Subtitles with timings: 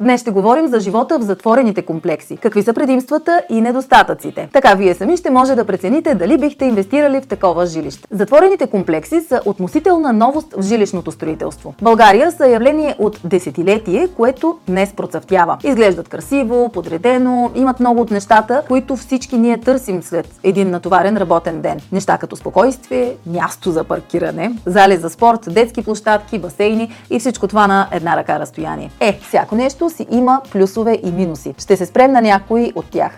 [0.00, 2.36] Днес ще говорим за живота в затворените комплекси.
[2.36, 4.48] Какви са предимствата и недостатъците.
[4.52, 8.08] Така вие сами ще може да прецените дали бихте инвестирали в такова жилище.
[8.10, 11.74] Затворените комплекси са относителна новост в жилищното строителство.
[11.82, 15.58] България са явление от десетилетие, което днес процъфтява.
[15.64, 21.60] Изглеждат красиво, подредено, имат много от нещата, които всички ние търсим след един натоварен работен
[21.60, 21.80] ден.
[21.92, 27.66] Неща като спокойствие, място за паркиране, зали за спорт, детски площадки, басейни и всичко това
[27.66, 28.90] на една ръка разстояние.
[29.00, 31.54] Е, всяко нещо си има плюсове и минуси.
[31.58, 33.12] Ще се спрем на някои от тях.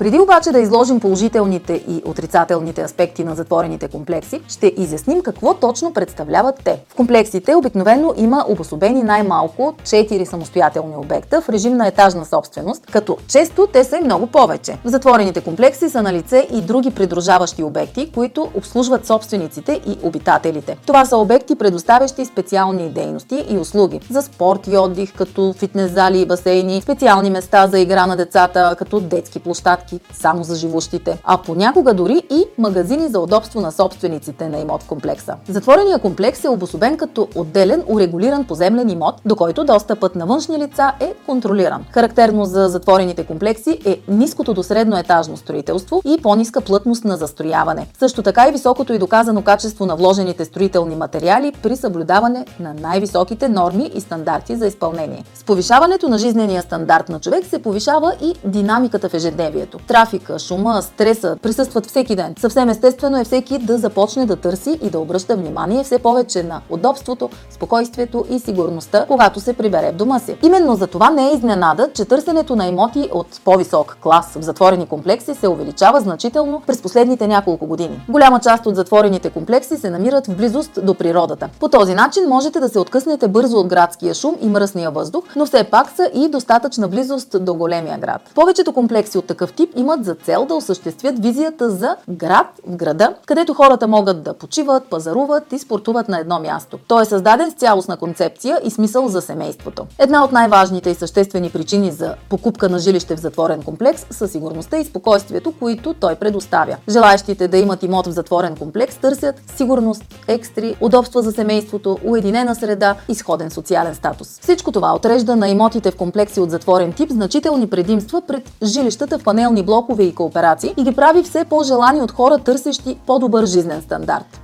[0.00, 5.92] Преди обаче да изложим положителните и отрицателните аспекти на затворените комплекси, ще изясним какво точно
[5.92, 6.80] представляват те.
[6.88, 13.16] В комплексите обикновено има обособени най-малко 4 самостоятелни обекта в режим на етажна собственост, като
[13.28, 14.78] често те са и много повече.
[14.84, 20.76] В затворените комплекси са на лице и други придружаващи обекти, които обслужват собствениците и обитателите.
[20.86, 26.20] Това са обекти, предоставящи специални дейности и услуги за спорт и отдих, като фитнес зали
[26.20, 31.18] и басейни, специални места за игра на децата, като детски площадки, площадки само за живущите,
[31.24, 35.36] а понякога дори и магазини за удобство на собствениците на имот в комплекса.
[35.48, 40.92] Затворения комплекс е обособен като отделен урегулиран поземлен имот, до който достъпът на външни лица
[41.00, 41.84] е контролиран.
[41.90, 47.86] Характерно за затворените комплекси е ниското до средно етажно строителство и по-ниска плътност на застрояване.
[47.98, 53.48] Също така и високото и доказано качество на вложените строителни материали при съблюдаване на най-високите
[53.48, 55.24] норми и стандарти за изпълнение.
[55.34, 59.79] С повишаването на жизнения стандарт на човек се повишава и динамиката в ежедневието.
[59.88, 62.34] Трафика, шума, стреса присъстват всеки ден.
[62.40, 66.60] Съвсем естествено е всеки да започне да търси и да обръща внимание все повече на
[66.70, 70.36] удобството, спокойствието и сигурността, когато се прибере в дома си.
[70.42, 74.86] Именно за това не е изненада, че търсенето на имоти от по-висок клас в затворени
[74.86, 78.04] комплекси се увеличава значително през последните няколко години.
[78.08, 81.48] Голяма част от затворените комплекси се намират в близост до природата.
[81.60, 85.46] По този начин можете да се откъснете бързо от градския шум и мръсния въздух, но
[85.46, 88.22] все пак са и достатъчна близост до големия град.
[88.34, 93.14] Повечето комплекси от такъв тип имат за цел да осъществят визията за град в града,
[93.26, 96.78] където хората могат да почиват, пазаруват и спортуват на едно място.
[96.88, 99.86] Той е създаден с цялостна концепция и смисъл за семейството.
[99.98, 104.76] Една от най-важните и съществени причини за покупка на жилище в затворен комплекс са сигурността
[104.76, 106.76] и спокойствието, които той предоставя.
[106.88, 112.96] Желаящите да имат имот в затворен комплекс търсят сигурност, екстри, удобства за семейството, уединена среда
[113.08, 114.38] и сходен социален статус.
[114.40, 119.24] Всичко това отрежда на имотите в комплекси от затворен тип значителни предимства пред жилищата в
[119.24, 123.82] панелни социални блокове и кооперации и ги прави все по-желани от хора, търсещи по-добър жизнен
[123.82, 124.40] стандарт.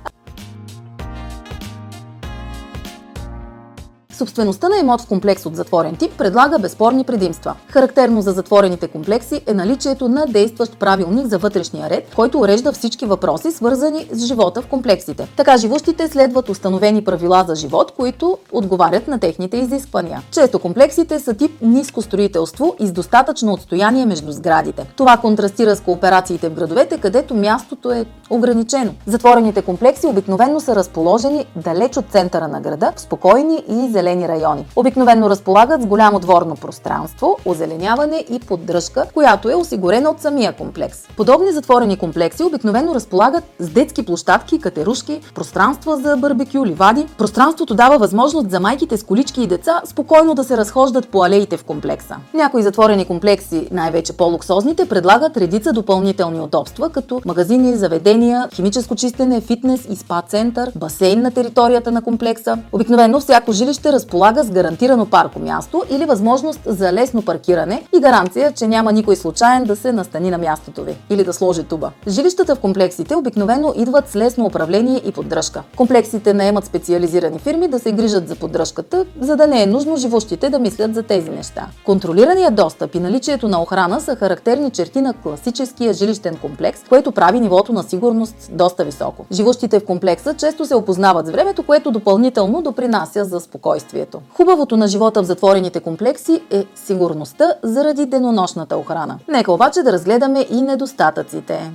[4.17, 7.55] Собствеността на имот в комплекс от затворен тип предлага безспорни предимства.
[7.69, 13.05] Характерно за затворените комплекси е наличието на действащ правилник за вътрешния ред, който урежда всички
[13.05, 15.27] въпроси, свързани с живота в комплексите.
[15.35, 20.21] Така живущите следват установени правила за живот, които отговарят на техните изисквания.
[20.31, 24.87] Често комплексите са тип ниско строителство и с достатъчно отстояние между сградите.
[24.95, 28.93] Това контрастира с кооперациите в градовете, където мястото е ограничено.
[29.05, 34.27] Затворените комплекси обикновено са разположени далеч от центъра на града, в спокойни и зелени зелени
[34.27, 34.65] райони.
[34.75, 41.07] Обикновено разполагат с голямо дворно пространство, озеленяване и поддръжка, която е осигурена от самия комплекс.
[41.17, 47.05] Подобни затворени комплекси обикновено разполагат с детски площадки, катерушки, пространства за барбекю, ливади.
[47.17, 51.57] Пространството дава възможност за майките с колички и деца спокойно да се разхождат по алеите
[51.57, 52.15] в комплекса.
[52.33, 59.87] Някои затворени комплекси, най-вече по-луксозните, предлагат редица допълнителни удобства, като магазини, заведения, химическо чистене, фитнес
[59.89, 62.57] и спа център, басейн на територията на комплекса.
[62.71, 68.51] Обикновено всяко жилище разполага с гарантирано парко място или възможност за лесно паркиране и гаранция,
[68.51, 71.91] че няма никой случайен да се настани на мястото ви или да сложи туба.
[72.07, 75.63] Жилищата в комплексите обикновено идват с лесно управление и поддръжка.
[75.77, 80.49] Комплексите наемат специализирани фирми да се грижат за поддръжката, за да не е нужно живущите
[80.49, 81.67] да мислят за тези неща.
[81.85, 87.39] Контролираният достъп и наличието на охрана са характерни черти на класическия жилищен комплекс, което прави
[87.39, 89.25] нивото на сигурност доста високо.
[89.31, 94.21] Живущите в комплекса често се опознават с времето, което допълнително допринася за спокойствие спокойствието.
[94.33, 99.19] Хубавото на живота в затворените комплекси е сигурността заради денонощната охрана.
[99.27, 101.71] Нека обаче да разгледаме и недостатъците.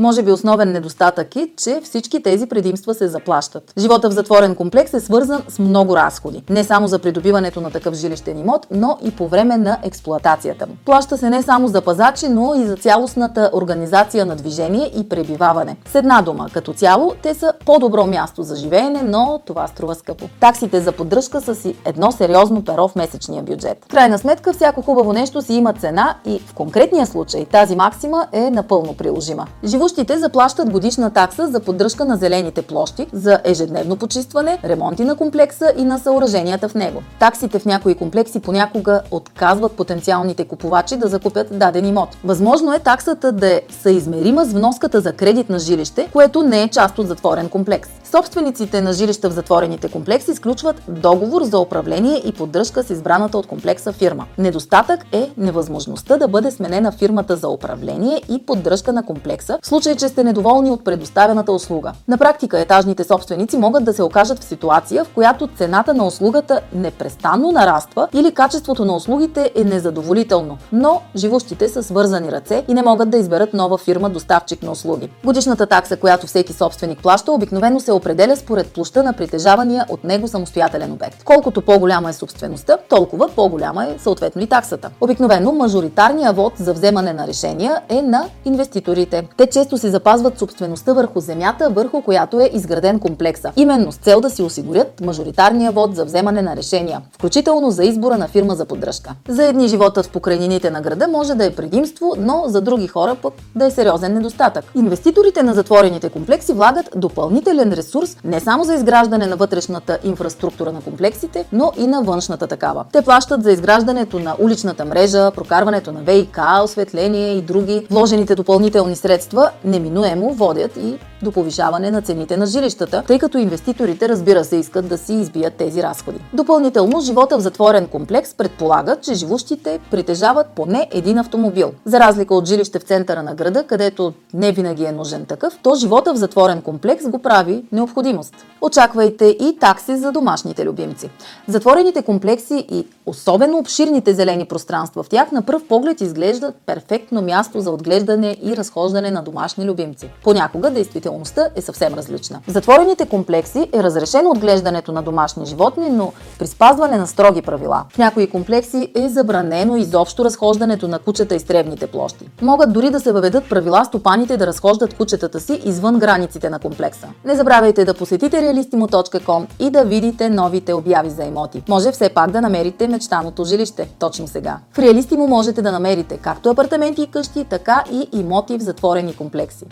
[0.00, 3.72] Може би основен недостатък е, че всички тези предимства се заплащат.
[3.78, 6.42] Живота в затворен комплекс е свързан с много разходи.
[6.50, 10.72] Не само за придобиването на такъв жилищен имот, но и по време на експлоатацията му.
[10.84, 15.76] Плаща се не само за пазачи, но и за цялостната организация на движение и пребиваване.
[15.92, 20.28] С една дума, като цяло, те са по-добро място за живеене, но това струва скъпо.
[20.40, 23.84] Таксите за поддръжка са си едно сериозно перо в месечния бюджет.
[23.84, 28.26] В крайна сметка, всяко хубаво нещо си има цена и в конкретния случай тази максима
[28.32, 29.46] е напълно приложима.
[29.90, 35.72] Живущите заплащат годишна такса за поддръжка на зелените площи, за ежедневно почистване, ремонти на комплекса
[35.76, 37.02] и на съоръженията в него.
[37.18, 42.08] Таксите в някои комплекси понякога отказват потенциалните купувачи да закупят даден имот.
[42.24, 46.68] Възможно е таксата да е съизмерима с вноската за кредит на жилище, което не е
[46.68, 47.90] част от затворен комплекс.
[48.10, 53.46] Собствениците на жилища в затворените комплекси изключват договор за управление и поддръжка с избраната от
[53.46, 54.26] комплекса фирма.
[54.38, 59.96] Недостатък е невъзможността да бъде сменена фирмата за управление и поддръжка на комплекса, в случай,
[59.96, 61.92] че сте недоволни от предоставената услуга.
[62.08, 66.60] На практика етажните собственици могат да се окажат в ситуация, в която цената на услугата
[66.72, 72.82] непрестанно нараства или качеството на услугите е незадоволително, но живущите са свързани ръце и не
[72.82, 75.10] могат да изберат нова фирма доставчик на услуги.
[75.24, 80.28] Годишната такса, която всеки собственик плаща, обикновено се определя според площа на притежавания от него
[80.28, 81.24] самостоятелен обект.
[81.24, 84.90] Колкото по-голяма е собствеността, толкова по-голяма е съответно и таксата.
[85.00, 89.28] Обикновено мажоритарният вод за вземане на решения е на инвеститорите.
[89.36, 93.52] Те често си запазват собствеността върху земята, върху която е изграден комплекса.
[93.56, 98.18] Именно с цел да си осигурят мажоритарния вод за вземане на решения, включително за избора
[98.18, 99.10] на фирма за поддръжка.
[99.28, 103.16] За едни животът в покрайнините на града може да е предимство, но за други хора
[103.22, 104.64] пък да е сериозен недостатък.
[104.74, 110.72] Инвеститорите на затворените комплекси влагат допълнителен ресурс ресурс не само за изграждане на вътрешната инфраструктура
[110.72, 112.84] на комплексите, но и на външната такава.
[112.92, 117.86] Те плащат за изграждането на уличната мрежа, прокарването на ВИК, осветление и други.
[117.90, 124.08] Вложените допълнителни средства неминуемо водят и до повишаване на цените на жилищата, тъй като инвеститорите
[124.08, 126.18] разбира се искат да си избият тези разходи.
[126.32, 131.72] Допълнително, живота в затворен комплекс предполага, че живущите притежават поне един автомобил.
[131.84, 135.74] За разлика от жилище в центъра на града, където не винаги е нужен такъв, то
[135.74, 138.34] живота в затворен комплекс го прави необходимост.
[138.60, 141.10] Очаквайте и такси за домашните любимци.
[141.48, 147.60] Затворените комплекси и особено обширните зелени пространства в тях на пръв поглед изглеждат перфектно място
[147.60, 150.10] за отглеждане и разхождане на домашни любимци.
[150.24, 150.70] Понякога
[151.10, 152.40] действителността е съвсем различна.
[152.48, 157.84] В затворените комплекси е разрешено отглеждането на домашни животни, но при спазване на строги правила.
[157.92, 162.30] В някои комплекси е забранено изобщо разхождането на кучета и стребните площи.
[162.42, 167.08] Могат дори да се въведат правила стопаните да разхождат кучетата си извън границите на комплекса.
[167.24, 171.62] Не забравяйте да посетите realistimo.com и да видите новите обяви за имоти.
[171.68, 174.58] Може все пак да намерите мечтаното жилище точно сега.
[174.72, 179.66] В Realistimo можете да намерите както апартаменти и къщи, така и имоти в затворени комплекси.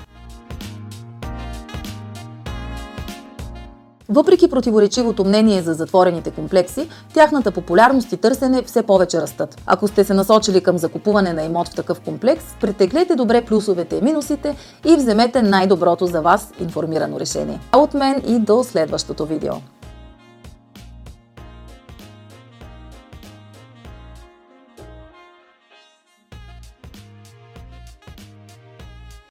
[4.10, 9.62] Въпреки противоречивото мнение за затворените комплекси, тяхната популярност и търсене все повече растат.
[9.66, 14.02] Ако сте се насочили към закупуване на имот в такъв комплекс, претеглете добре плюсовете и
[14.02, 17.60] минусите и вземете най-доброто за вас информирано решение.
[17.72, 19.55] А от мен и до следващото видео.